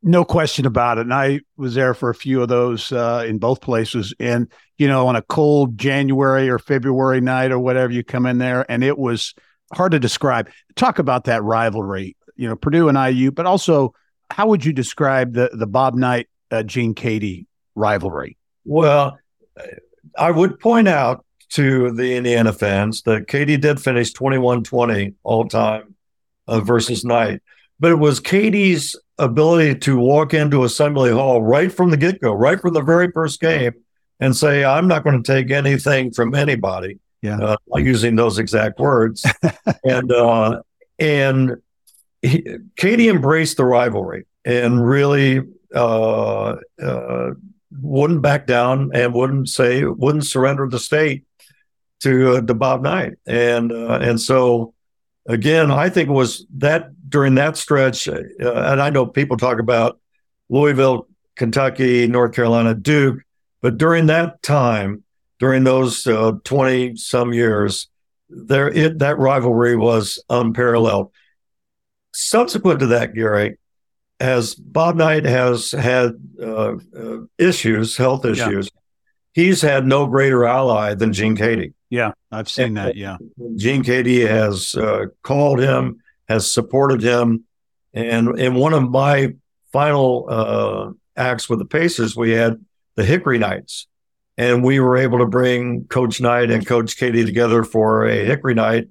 [0.01, 1.01] No question about it.
[1.01, 4.13] And I was there for a few of those uh, in both places.
[4.19, 8.37] And, you know, on a cold January or February night or whatever, you come in
[8.37, 9.33] there and it was
[9.73, 10.49] hard to describe.
[10.75, 13.93] Talk about that rivalry, you know, Purdue and IU, but also
[14.29, 18.37] how would you describe the, the Bob Knight, uh, Gene Keady rivalry?
[18.63, 19.17] Well,
[20.17, 25.47] I would point out to the Indiana fans that Keady did finish 21 20 all
[25.47, 25.95] time
[26.47, 27.41] uh, versus Knight.
[27.79, 32.33] But it was Keady's ability to walk into Assembly Hall right from the get go,
[32.33, 33.73] right from the very first game,
[34.19, 36.99] and say, I'm not going to take anything from anybody.
[37.21, 37.37] Yeah.
[37.39, 39.25] Uh, using those exact words.
[39.83, 40.61] and, uh,
[40.97, 41.57] and
[42.21, 42.43] he,
[42.77, 45.41] Keady embraced the rivalry and really
[45.75, 47.31] uh, uh,
[47.81, 51.25] wouldn't back down and wouldn't say, wouldn't surrender the state
[52.01, 54.73] to uh, to Bob Knight, and uh, and so
[55.27, 59.59] again, I think it was that during that stretch, uh, and I know people talk
[59.59, 59.99] about
[60.47, 63.19] Louisville, Kentucky, North Carolina, Duke,
[63.61, 65.03] but during that time,
[65.39, 66.03] during those
[66.43, 67.89] twenty uh, some years,
[68.29, 71.11] there it that rivalry was unparalleled.
[72.13, 73.57] Subsequent to that, Gary,
[74.19, 79.43] as Bob Knight has had uh, uh, issues, health issues, yeah.
[79.43, 81.73] he's had no greater ally than Gene Keady.
[81.89, 82.95] Yeah, I've seen and, that.
[82.95, 83.17] Yeah.
[83.55, 87.43] Gene Keady has uh, called him, has supported him.
[87.93, 89.33] And in one of my
[89.73, 92.63] final uh, acts with the Pacers, we had
[92.95, 93.87] the Hickory Nights.
[94.37, 98.53] And we were able to bring Coach Knight and Coach Keady together for a Hickory
[98.53, 98.87] Night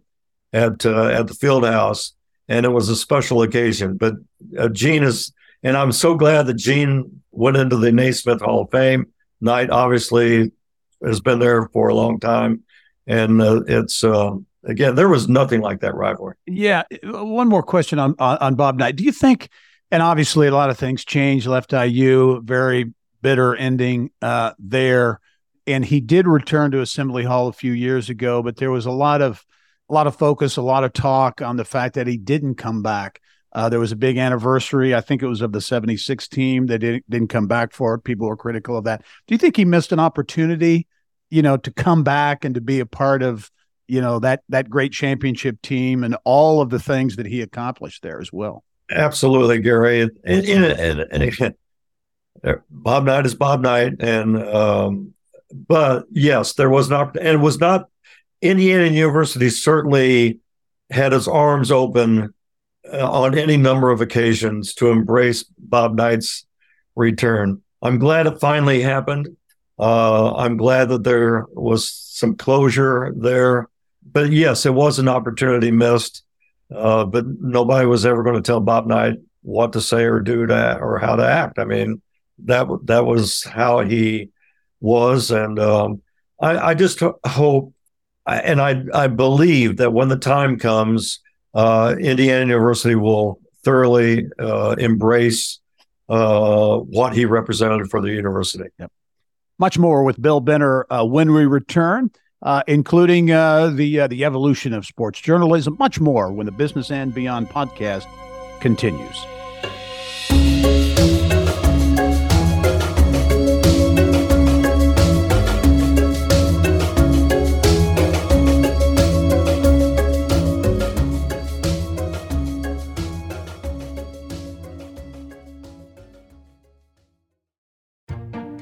[0.52, 2.12] at uh, at the field house.
[2.48, 3.96] And it was a special occasion.
[3.96, 4.14] But
[4.58, 8.70] uh, Gene is, and I'm so glad that Gene went into the Naismith Hall of
[8.70, 9.06] Fame.
[9.40, 10.52] Knight obviously
[11.02, 12.64] has been there for a long time
[13.08, 14.32] and uh, it's uh,
[14.68, 16.36] again there was nothing like that rivalry.
[16.46, 18.96] Yeah, one more question on, on, on Bob Knight.
[18.96, 19.48] Do you think?
[19.90, 21.46] And obviously, a lot of things changed.
[21.46, 25.20] Left IU, very bitter ending uh, there,
[25.66, 28.42] and he did return to Assembly Hall a few years ago.
[28.42, 29.44] But there was a lot of
[29.88, 32.82] a lot of focus, a lot of talk on the fact that he didn't come
[32.82, 33.20] back.
[33.50, 34.94] Uh, there was a big anniversary.
[34.94, 38.04] I think it was of the 76 team that didn't, didn't come back for it.
[38.04, 39.00] People were critical of that.
[39.26, 40.86] Do you think he missed an opportunity
[41.30, 43.50] you know, to come back and to be a part of,
[43.88, 48.02] you know, that that great championship team and all of the things that he accomplished
[48.02, 48.62] there as well.
[48.90, 50.02] Absolutely, Gary.
[50.02, 51.54] And, and, and, and again,
[52.44, 55.14] uh, Bob Knight is Bob Knight, and um,
[55.52, 57.88] but yes, there was an not, and was not.
[58.40, 60.38] Indiana University certainly
[60.90, 62.32] had its arms open
[62.90, 66.46] uh, on any number of occasions to embrace Bob Knight's
[66.94, 67.62] return.
[67.82, 69.28] I'm glad it finally happened.
[69.78, 73.68] Uh, I'm glad that there was some closure there.
[74.02, 76.24] But yes, it was an opportunity missed.
[76.74, 80.46] Uh, but nobody was ever going to tell Bob Knight what to say or do
[80.46, 81.58] to, or how to act.
[81.58, 82.02] I mean,
[82.44, 84.30] that that was how he
[84.80, 86.02] was, and um,
[86.40, 87.72] I, I, just hope,
[88.26, 91.20] and I I believe that when the time comes,
[91.54, 95.60] uh, Indiana University will thoroughly uh, embrace
[96.08, 98.68] uh, what he represented for the university.
[98.78, 98.92] Yep.
[99.58, 102.10] Much more with Bill Benner uh, when we return,
[102.42, 105.76] uh, including uh, the uh, the evolution of sports journalism.
[105.78, 108.06] Much more when the Business and Beyond podcast
[108.60, 109.16] continues.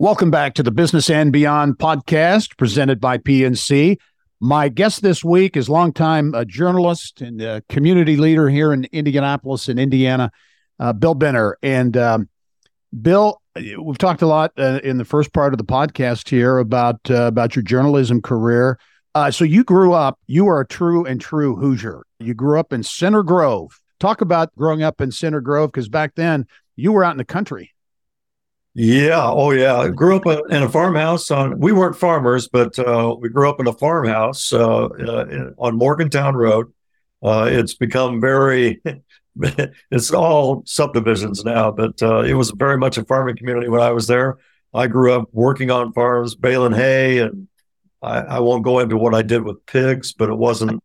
[0.00, 3.96] Welcome back to the Business and Beyond podcast presented by PNC.
[4.40, 9.68] My guest this week is longtime uh, journalist and uh, community leader here in Indianapolis
[9.68, 10.32] in Indiana,
[10.80, 11.58] uh, Bill Benner.
[11.62, 12.28] And um,
[13.02, 16.98] Bill, we've talked a lot uh, in the first part of the podcast here about
[17.08, 18.80] uh, about your journalism career.
[19.14, 22.02] Uh, so you grew up, you are a true and true Hoosier.
[22.18, 23.80] You grew up in Center Grove.
[24.00, 27.24] Talk about growing up in Center Grove because back then you were out in the
[27.24, 27.73] country.
[28.74, 29.30] Yeah.
[29.30, 29.76] Oh, yeah.
[29.76, 33.60] I grew up in a farmhouse on, we weren't farmers, but uh, we grew up
[33.60, 36.72] in a farmhouse uh, uh, on Morgantown Road.
[37.22, 38.82] Uh, it's become very,
[39.90, 43.92] it's all subdivisions now, but uh, it was very much a farming community when I
[43.92, 44.38] was there.
[44.74, 47.46] I grew up working on farms, baling hay, and
[48.02, 50.82] I, I won't go into what I did with pigs, but it wasn't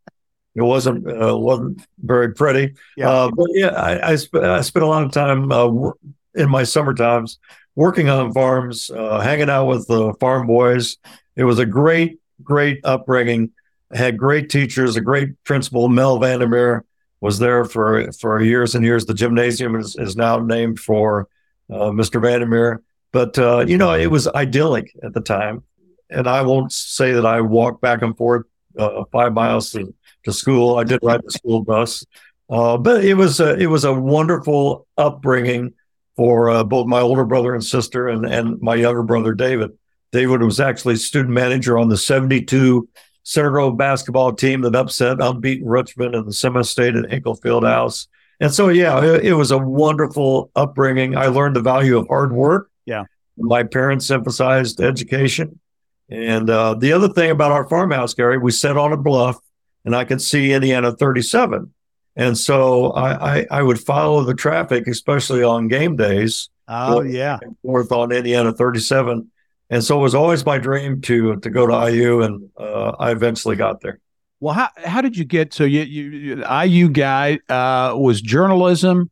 [0.56, 2.76] it wasn't uh, wasn't very pretty.
[2.96, 3.10] Yeah.
[3.10, 5.92] Uh, but yeah, I, I, sp- I, spent a lot of time uh,
[6.36, 7.40] in my summer times
[7.80, 10.98] working on farms, uh, hanging out with the farm boys.
[11.38, 13.52] It was a great, great upbringing.
[13.90, 16.84] I had great teachers, a great principal, Mel Vandermeer,
[17.22, 19.06] was there for for years and years.
[19.06, 21.30] The gymnasium is, is now named for
[21.70, 22.22] uh, Mr.
[22.22, 22.84] Vandermeer.
[23.14, 25.64] But uh, you know, it was idyllic at the time,
[26.10, 28.46] and I won't say that I walked back and forth
[28.78, 29.94] uh, five miles to,
[30.26, 30.78] to school.
[30.78, 32.06] I did ride the school bus,
[32.50, 35.74] uh, but it was a, it was a wonderful upbringing
[36.20, 39.72] for uh, both my older brother and sister and, and my younger brother, David.
[40.12, 42.90] David was actually student manager on the 72
[43.24, 48.08] Center Grove basketball team that upset unbeaten Richmond in the semi-state at Hinkle Fieldhouse.
[48.42, 51.16] And so, yeah, it, it, was a wonderful upbringing.
[51.16, 52.70] I learned the value of hard work.
[52.86, 53.06] Yeah.
[53.38, 55.58] My parents emphasized education.
[56.10, 59.38] And uh, the other thing about our farmhouse, Gary, we sat on a bluff
[59.86, 61.74] and I could see Indiana 37.
[62.20, 66.50] And so I, I, I, would follow the traffic, especially on game days.
[66.68, 69.32] Oh yeah, north on Indiana 37.
[69.70, 73.12] And so it was always my dream to to go to IU, and uh, I
[73.12, 74.00] eventually got there.
[74.42, 75.54] Well, how how did you get?
[75.54, 79.10] So you, you, you IU guy uh, was journalism,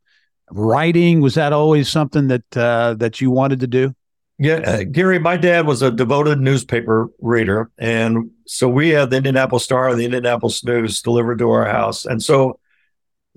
[0.52, 1.22] writing.
[1.22, 3.96] Was that always something that uh, that you wanted to do?
[4.38, 9.18] Yeah, uh, Gary, my dad was a devoted newspaper reader, and so we had the
[9.18, 12.60] Indianapolis Star and the Indianapolis News delivered to our house, and so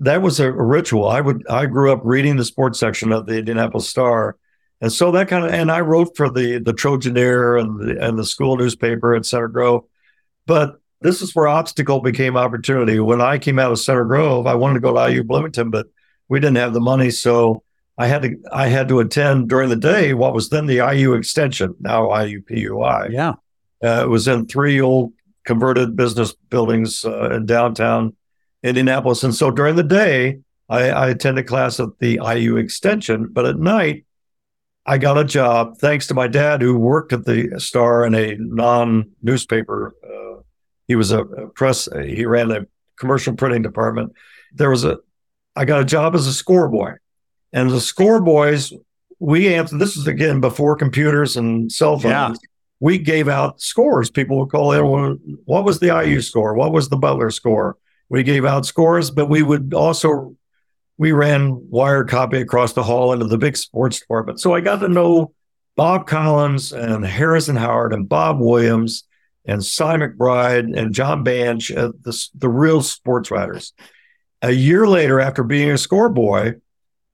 [0.01, 1.07] that was a ritual.
[1.07, 4.35] I would I grew up reading the sports section of the Indianapolis Star,
[4.81, 8.17] and so that kind of and I wrote for the the Trojanaire and the and
[8.17, 9.85] the school newspaper at Center Grove,
[10.47, 12.99] but this is where obstacle became opportunity.
[12.99, 15.87] When I came out of Center Grove, I wanted to go to IU Bloomington, but
[16.29, 17.63] we didn't have the money, so
[17.97, 21.13] I had to I had to attend during the day what was then the IU
[21.13, 23.11] extension, now IUPUI.
[23.11, 23.33] Yeah,
[23.83, 25.13] uh, it was in three old
[25.45, 28.15] converted business buildings uh, in downtown
[28.63, 29.23] Indianapolis.
[29.23, 33.57] And so during the day, I, I attended class at the IU Extension, but at
[33.57, 34.05] night,
[34.85, 38.35] I got a job thanks to my dad, who worked at the Star in a
[38.37, 39.95] non newspaper.
[40.03, 40.41] Uh,
[40.87, 42.65] he was a, press, he ran a
[42.97, 44.13] commercial printing department.
[44.53, 44.97] There was a,
[45.55, 46.93] I got a job as a score boy.
[47.53, 48.73] And the score boys,
[49.19, 52.05] we answered, this was again before computers and cell phones.
[52.05, 52.33] Yeah.
[52.79, 54.09] We gave out scores.
[54.09, 56.55] People would call in, what was the IU score?
[56.55, 57.77] What was the Butler score?
[58.11, 60.35] We gave out scores, but we would also
[60.97, 64.41] we ran wire copy across the hall into the big sports department.
[64.41, 65.33] So I got to know
[65.77, 69.05] Bob Collins and Harrison Howard and Bob Williams
[69.45, 73.71] and Cy McBride and John Banch, uh, the, the real sports writers.
[74.41, 76.55] A year later, after being a score boy,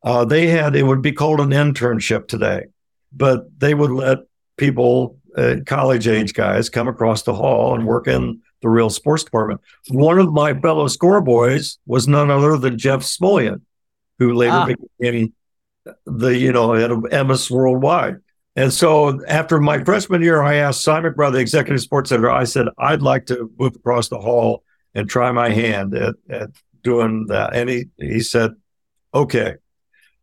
[0.04, 2.66] uh, they had it would be called an internship today,
[3.14, 4.18] but they would let
[4.58, 9.24] people, uh, college age guys, come across the hall and work in the real sports
[9.24, 9.62] department.
[9.90, 13.62] One of my fellow score boys was none other than Jeff Smulyan,
[14.20, 14.68] who later ah.
[15.00, 15.34] became
[16.06, 18.18] the, you know, head of Emmis Worldwide.
[18.56, 22.44] And so after my freshman year, I asked Simon McBride, the executive sports editor, I
[22.44, 24.64] said, I'd like to move across the hall
[24.96, 26.50] and try my hand at, at
[26.84, 27.56] doing that.
[27.56, 28.52] And he, he said,
[29.14, 29.56] okay.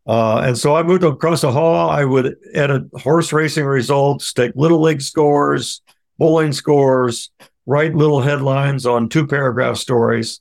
[0.06, 1.88] Uh, and so I moved across the hall.
[1.88, 5.80] I would edit horse racing results, take little league scores,
[6.18, 7.30] bowling scores,
[7.66, 10.40] write little headlines on two paragraph stories.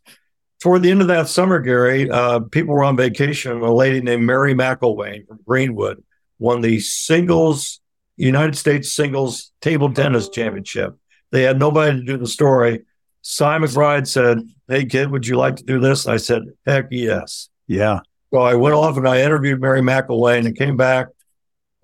[0.62, 3.62] Toward the end of that summer, Gary, uh, people were on vacation.
[3.62, 6.04] A lady named Mary McIlwain from Greenwood
[6.40, 7.82] won the singles
[8.18, 10.96] United States singles table tennis championship.
[11.32, 12.84] They had nobody to do the story.
[13.22, 16.08] Simon McBride said, Hey, kid, would you like to do this?
[16.08, 17.50] I said, Heck yes.
[17.68, 18.00] Yeah.
[18.34, 21.08] So I went off and I interviewed Mary McIlwain and came back,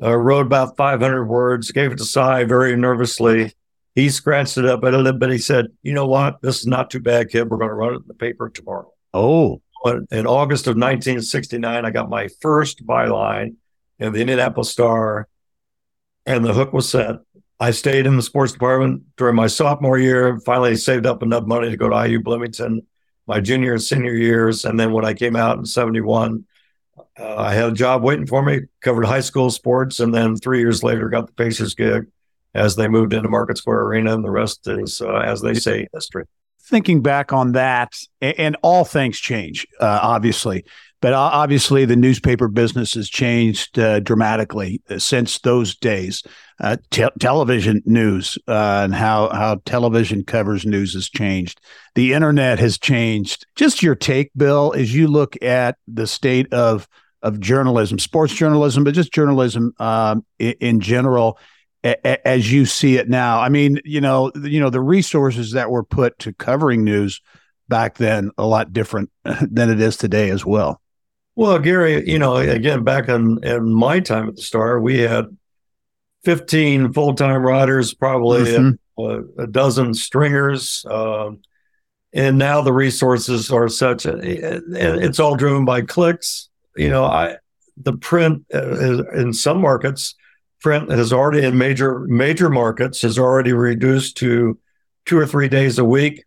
[0.01, 3.53] uh, wrote about 500 words, gave it to Cy very nervously.
[3.95, 5.31] He scratched it up a little bit.
[5.31, 6.41] He said, You know what?
[6.41, 7.49] This is not too bad, kid.
[7.49, 8.91] We're going to run it in the paper tomorrow.
[9.13, 9.61] Oh.
[10.11, 13.55] In August of 1969, I got my first byline
[13.97, 15.29] in the Indianapolis Star,
[16.25, 17.15] and the hook was set.
[17.61, 21.69] I stayed in the sports department during my sophomore year, finally saved up enough money
[21.69, 22.85] to go to IU Bloomington
[23.29, 24.65] my junior and senior years.
[24.65, 26.45] And then when I came out in 71,
[27.17, 29.99] uh, I had a job waiting for me, covered high school sports.
[29.99, 32.07] And then three years later, got the Pacers gig
[32.53, 34.13] as they moved into Market Square Arena.
[34.13, 36.25] And the rest is, uh, as they say, history.
[36.61, 40.65] Thinking back on that, and all things change, uh, obviously.
[41.01, 46.23] But obviously, the newspaper business has changed uh, dramatically uh, since those days.
[46.59, 51.61] Uh, te- television news uh, and how how television covers news has changed.
[51.95, 53.45] The internet has changed.
[53.55, 56.85] Just your take, Bill, as you look at the state of
[57.21, 61.37] of journalism, sports journalism, but just journalism um, in, in, general,
[61.83, 63.39] a- as you see it now.
[63.39, 67.21] I mean, you know, you know, the resources that were put to covering news
[67.67, 70.81] back then a lot different than it is today as well.
[71.35, 75.25] Well, Gary, you know, again, back in, in my time at the Star, we had
[76.25, 79.01] 15 full time writers, probably mm-hmm.
[79.01, 80.85] a, a, dozen stringers.
[80.89, 81.39] Um,
[82.11, 86.49] and now the resources are such, a, it's all driven by clicks.
[86.75, 87.37] You know, I,
[87.77, 90.15] the print uh, in some markets,
[90.61, 94.57] print has already in major major markets has already reduced to
[95.05, 96.25] two or three days a week.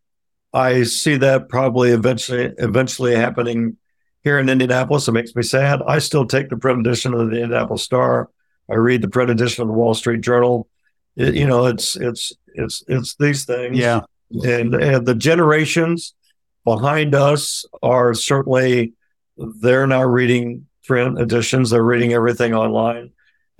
[0.52, 3.76] I see that probably eventually eventually happening
[4.22, 5.08] here in Indianapolis.
[5.08, 5.80] It makes me sad.
[5.86, 8.30] I still take the print edition of the Indianapolis Star.
[8.70, 10.68] I read the print edition of the Wall Street Journal.
[11.16, 13.76] It, you know, it's it's it's it's these things.
[13.76, 16.14] Yeah, and and the generations
[16.64, 18.92] behind us are certainly
[19.36, 21.70] they're now reading print editions.
[21.70, 23.12] They're reading everything online,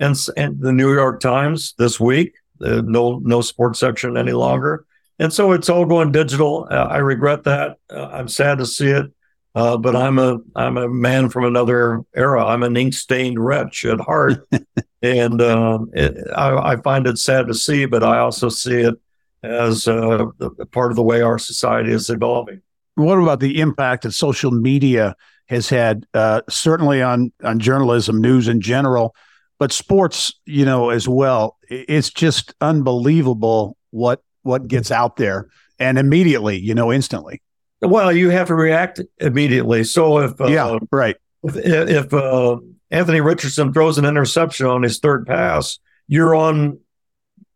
[0.03, 4.85] and and the New York Times this week, uh, no no sports section any longer,
[5.19, 6.67] and so it's all going digital.
[6.69, 7.77] Uh, I regret that.
[7.89, 9.11] Uh, I'm sad to see it.
[9.55, 12.43] Uh, but I'm a I'm a man from another era.
[12.43, 14.47] I'm an ink stained wretch at heart,
[15.03, 17.85] and uh, it, I, I, find it sad to see.
[17.85, 18.95] But I also see it
[19.43, 20.25] as uh,
[20.71, 22.63] part of the way our society is evolving.
[22.95, 25.15] What about the impact that social media
[25.49, 29.15] has had, uh, certainly on on journalism, news in general,
[29.63, 31.55] but sports, you know, as well?
[31.69, 35.47] It's just unbelievable what what gets out there,
[35.79, 37.41] and immediately, you know, instantly.
[37.79, 39.85] Well, you have to react immediately.
[39.85, 41.15] So if uh, yeah, right.
[41.43, 42.57] If, if uh,
[42.91, 46.77] Anthony Richardson throws an interception on his third pass, you're on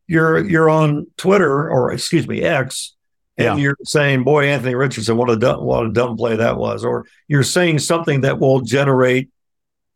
[0.08, 2.96] you're you're on Twitter or excuse me X,
[3.38, 3.56] and yeah.
[3.58, 7.06] you're saying, "Boy, Anthony Richardson, what a dumb, what a dumb play that was," or
[7.28, 9.30] you're saying something that will generate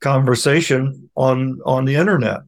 [0.01, 2.41] conversation on on the internet.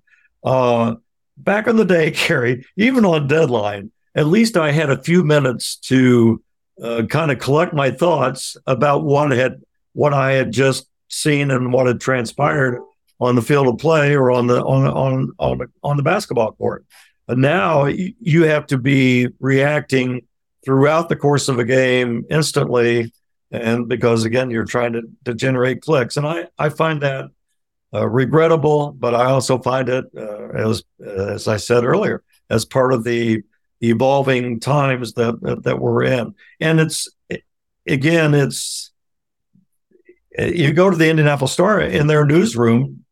[0.44, 0.96] Uh,
[1.38, 5.78] back in the day, Gary, even on deadline, at least I had a few minutes
[5.78, 6.42] to
[6.82, 9.62] uh, kind of collect my thoughts about what had
[9.94, 12.82] what I had just seen and what had transpired
[13.20, 16.54] on the field of play or on the on on on the, on the basketball
[16.54, 16.86] court.
[17.28, 20.26] And now you have to be reacting
[20.66, 23.14] throughout the course of a game instantly,
[23.52, 27.30] and because again you're trying to, to generate clicks, and I I find that
[27.94, 32.94] uh, regrettable, but I also find it uh, as as I said earlier as part
[32.94, 33.44] of the
[33.82, 36.34] evolving times that, that, we're in.
[36.60, 37.10] And it's
[37.86, 38.92] again, it's
[40.38, 43.04] you go to the Indianapolis Star in their newsroom,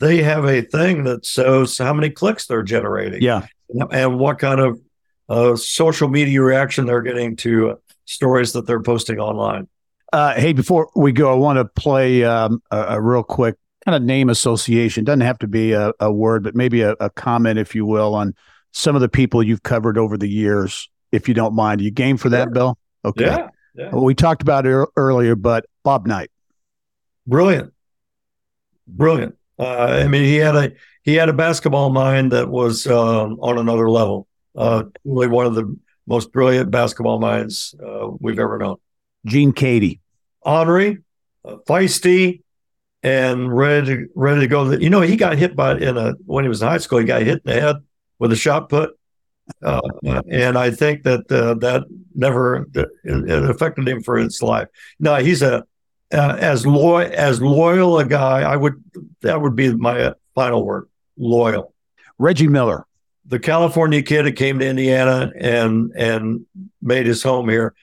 [0.00, 3.22] they have a thing that shows how many clicks they're generating.
[3.22, 3.46] Yeah.
[3.90, 4.80] And what kind of
[5.28, 9.68] uh, social media reaction they're getting to stories that they're posting online.
[10.12, 13.94] Uh, hey, before we go, I want to play um, a, a, real quick kind
[13.94, 15.04] of name association.
[15.04, 18.14] Doesn't have to be a, a word, but maybe a, a, comment, if you will,
[18.14, 18.34] on
[18.72, 21.80] some of the people you've covered over the years, if you don't mind.
[21.80, 22.78] Are you game for that, Bill?
[23.04, 23.26] Okay.
[23.26, 23.90] Yeah, yeah.
[23.90, 26.30] Well, we talked about it earlier, but Bob Knight.
[27.26, 27.72] Brilliant.
[28.86, 29.36] Brilliant.
[29.58, 30.72] Uh, I mean, he had a
[31.02, 34.26] he had a basketball mind that was um, on another level.
[34.56, 35.76] Uh, really, one of the
[36.06, 38.76] most brilliant basketball minds uh, we've ever known.
[39.26, 40.00] Gene Keady,
[40.44, 40.98] Henri,
[41.44, 42.42] uh, feisty,
[43.04, 44.72] and ready to, ready to go.
[44.72, 46.98] You know, he got hit by in a when he was in high school.
[46.98, 47.76] He got hit in the head
[48.18, 48.98] with a shot put,
[49.62, 49.80] uh,
[50.28, 51.84] and I think that uh, that
[52.14, 54.68] never it, it, affected him for his life.
[54.98, 55.64] No, he's a
[56.12, 58.40] uh, as loyal as loyal a guy.
[58.40, 58.82] I would
[59.20, 60.88] that would be my final word.
[61.18, 61.74] Loyal.
[62.18, 62.86] Reggie Miller,
[63.26, 66.46] the California kid that came to Indiana and and
[66.80, 67.74] made his home here.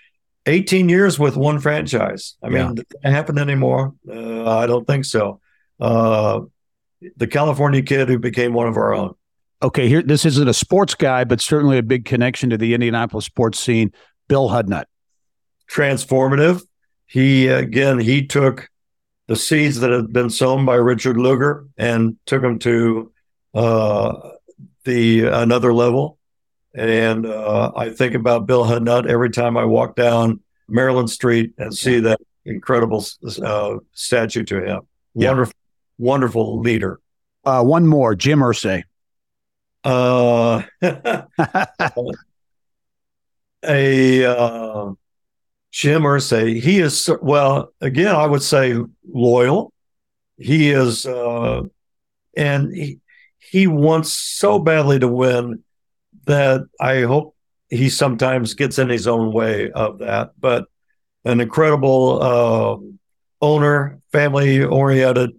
[0.45, 2.35] 18 years with one franchise.
[2.41, 2.83] I mean, yeah.
[3.03, 3.93] that happen anymore?
[4.09, 5.39] Uh, I don't think so.
[5.79, 6.41] Uh,
[7.17, 9.15] the California kid who became one of our own.
[9.63, 13.25] Okay, here this isn't a sports guy, but certainly a big connection to the Indianapolis
[13.25, 13.91] sports scene.
[14.27, 14.85] Bill Hudnut,
[15.69, 16.63] transformative.
[17.05, 18.69] He again he took
[19.27, 23.11] the seeds that had been sown by Richard Lugar and took them to
[23.53, 24.31] uh,
[24.83, 26.17] the another level.
[26.73, 31.73] And uh, I think about Bill Hudnut every time I walk down Maryland Street and
[31.73, 33.05] see that incredible
[33.43, 34.81] uh, statue to him.
[35.13, 35.29] Yeah.
[35.29, 35.55] Wonderful,
[35.97, 36.99] wonderful leader.
[37.43, 38.83] Uh, one more, Jim Irsay.
[39.83, 40.61] Uh,
[43.63, 44.91] a uh,
[45.71, 46.61] Jim Irsay.
[46.61, 47.73] He is well.
[47.81, 48.75] Again, I would say
[49.11, 49.73] loyal.
[50.37, 51.63] He is, uh,
[52.37, 52.99] and he,
[53.39, 55.63] he wants so badly to win
[56.25, 57.35] that I hope
[57.69, 60.31] he sometimes gets in his own way of that.
[60.39, 60.65] But
[61.25, 62.77] an incredible uh,
[63.41, 65.31] owner, family oriented,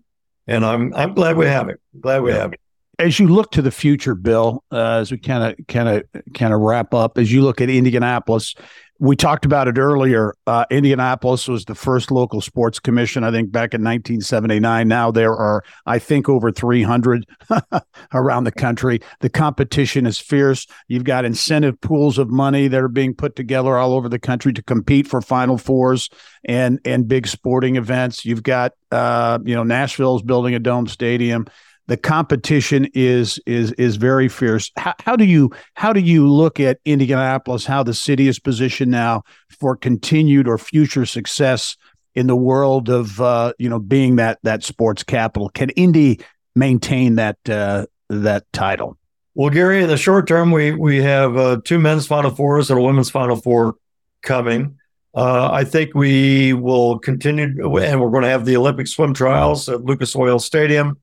[0.47, 1.81] and I'm I'm glad we have it.
[2.01, 2.39] Glad we yeah.
[2.39, 2.61] have it.
[2.99, 6.53] As you look to the future, Bill, uh, as we kind of kind of kind
[6.53, 8.55] of wrap up, as you look at Indianapolis,
[9.03, 10.33] we talked about it earlier.
[10.47, 14.87] Uh, Indianapolis was the first local sports commission, I think, back in 1979.
[14.87, 17.27] Now there are, I think, over 300
[18.15, 19.01] around the country.
[19.19, 20.69] The competition is fierce.
[20.87, 24.53] You've got incentive pools of money that are being put together all over the country
[24.53, 26.09] to compete for Final Fours
[26.45, 28.25] and and big sporting events.
[28.25, 31.49] You've got, uh, you know, Nashville's building a dome stadium
[31.93, 34.71] the competition is is is very fierce.
[34.79, 37.67] How, how do you how do you look at Indianapolis?
[37.67, 39.25] How the city is positioned now
[39.61, 41.77] for continued or future success
[42.15, 45.51] in the world of uh, you know being that that sports capital?
[45.51, 46.19] Can Indy
[46.57, 48.97] maintain that uh, that title?
[49.35, 52.81] Well, Gary, in the short term, we we have uh, two men's Final Fours and
[52.81, 53.75] a women's Final Four
[54.23, 54.79] coming.
[55.15, 59.69] Uh, I think we will continue, and we're going to have the Olympic swim trials
[59.69, 60.97] at Lucas Oil Stadium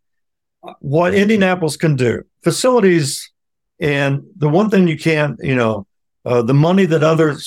[0.79, 3.31] what Indianapolis can do, facilities,
[3.79, 5.87] and the one thing you can't, you know,
[6.25, 7.37] uh, the money that other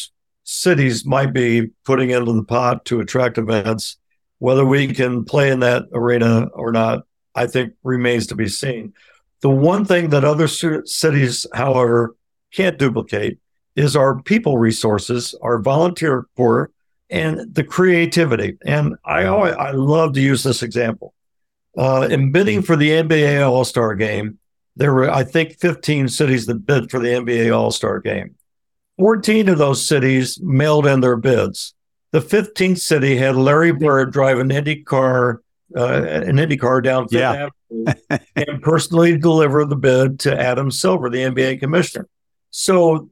[0.44, 3.96] cities might be putting into the pot to attract events,
[4.38, 7.04] whether we can play in that arena or not,
[7.34, 8.92] I think remains to be seen.
[9.40, 12.16] The one thing that other cities, however,
[12.52, 13.38] can't duplicate
[13.76, 16.70] is our people resources, our volunteer corps,
[17.10, 18.56] and the creativity.
[18.64, 21.14] And I always, I love to use this example.
[21.76, 24.38] Uh, in bidding for the NBA All Star game,
[24.76, 28.34] there were, I think, 15 cities that bid for the NBA All Star game.
[28.98, 31.74] 14 of those cities mailed in their bids.
[32.12, 35.42] The 15th city had Larry Bird drive an Indy car,
[35.74, 37.48] uh, an Indy car down Fifth yeah.
[37.70, 37.94] Avenue
[38.36, 42.06] and personally deliver the bid to Adam Silver, the NBA commissioner.
[42.50, 43.08] So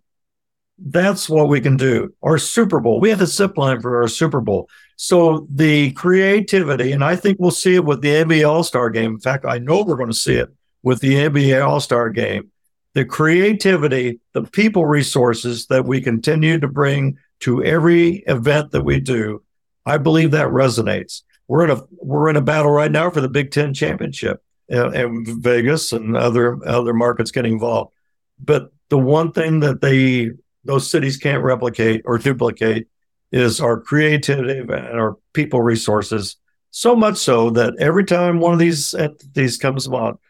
[0.87, 2.15] that's what we can do.
[2.23, 4.69] Our Super Bowl, we have a zip line for our Super Bowl.
[4.97, 9.13] So the creativity, and I think we'll see it with the NBA All Star game.
[9.13, 10.49] In fact, I know we're going to see it
[10.83, 12.51] with the NBA All Star game.
[12.95, 19.01] The creativity, the people resources that we continue to bring to every event that we
[19.01, 19.43] do,
[19.87, 21.23] I believe that resonates.
[21.49, 24.91] We're in a we're in a battle right now for the Big Ten championship, uh,
[24.91, 27.93] and, and Vegas and other other markets getting involved.
[28.39, 30.33] But the one thing that they
[30.65, 32.89] those cities can't replicate or duplicate
[33.33, 36.37] is our creativity and our people resources.
[36.73, 40.21] So much so that every time one of these entities comes about,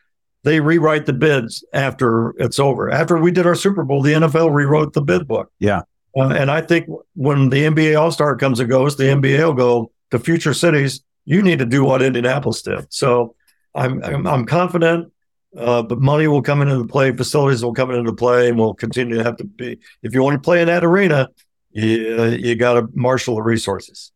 [0.43, 2.91] they rewrite the bids after it's over.
[2.91, 5.53] After we did our Super Bowl, the NFL rewrote the bid book.
[5.59, 5.83] Yeah.
[6.17, 9.53] Uh, and I think when the NBA All Star comes and goes, the NBA will
[9.53, 11.03] go to future cities.
[11.25, 12.93] You need to do what Indianapolis did.
[12.93, 13.35] So
[13.75, 15.13] I'm I'm, I'm confident,
[15.57, 19.17] uh, but money will come into play, facilities will come into play, and we'll continue
[19.17, 19.79] to have to be.
[20.03, 21.29] If you want to play in that arena,
[21.73, 24.13] you, you got to marshal the resources.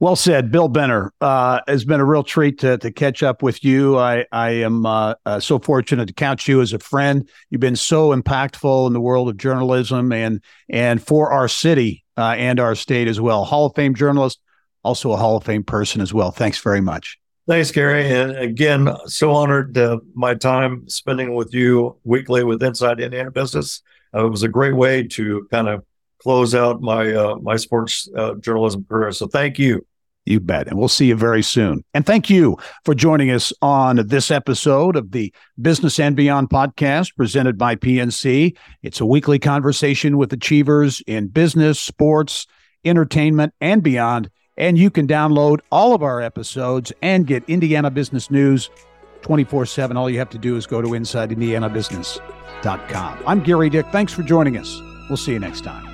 [0.00, 1.12] Well said, Bill Benner.
[1.20, 3.98] Uh, has been a real treat to, to catch up with you.
[3.98, 7.28] I I am uh, uh, so fortunate to count you as a friend.
[7.50, 12.34] You've been so impactful in the world of journalism and and for our city uh,
[12.38, 13.44] and our state as well.
[13.44, 14.40] Hall of Fame journalist,
[14.82, 16.30] also a Hall of Fame person as well.
[16.30, 17.19] Thanks very much.
[17.50, 18.08] Thanks, Gary.
[18.08, 23.82] And again, so honored uh, my time spending with you weekly with Inside Indiana Business.
[24.14, 25.84] Uh, it was a great way to kind of
[26.22, 29.10] close out my uh, my sports uh, journalism career.
[29.10, 29.84] So thank you.
[30.26, 30.68] You bet.
[30.68, 31.82] And we'll see you very soon.
[31.92, 37.16] And thank you for joining us on this episode of the Business and Beyond podcast
[37.16, 38.56] presented by PNC.
[38.84, 42.46] It's a weekly conversation with achievers in business, sports,
[42.84, 44.30] entertainment, and beyond.
[44.60, 48.68] And you can download all of our episodes and get Indiana business news
[49.22, 49.96] 24 7.
[49.96, 53.18] All you have to do is go to InsideIndianaBusiness.com.
[53.26, 53.86] I'm Gary Dick.
[53.90, 54.80] Thanks for joining us.
[55.08, 55.89] We'll see you next time.